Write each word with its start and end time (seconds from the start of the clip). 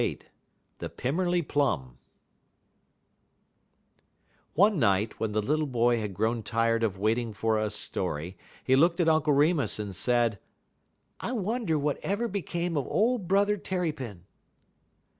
XXXVIII 0.01 0.19
THE 0.79 0.89
PIMMERLY 0.89 1.41
PLUM 1.43 1.99
One 4.55 4.79
night, 4.79 5.19
when 5.19 5.33
the 5.33 5.43
little 5.43 5.67
boy 5.67 5.99
had 5.99 6.15
grown 6.15 6.41
tired 6.41 6.81
of 6.81 6.97
waiting 6.97 7.33
for 7.33 7.59
a 7.59 7.69
story, 7.69 8.35
he 8.63 8.75
looked 8.75 8.99
at 8.99 9.07
Uncle 9.07 9.33
Remus 9.33 9.77
and 9.77 9.95
said: 9.95 10.39
"I 11.19 11.33
wonder 11.33 11.77
what 11.77 11.99
ever 12.01 12.27
became 12.27 12.75
of 12.77 12.87
old 12.87 13.27
Brother 13.27 13.57
Tarrypin." 13.57 14.23